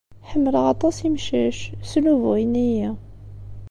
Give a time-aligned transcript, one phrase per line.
[0.29, 1.59] Ḥemmleɣ aṭas imcac.
[1.89, 2.87] Sslubuyen-iyi.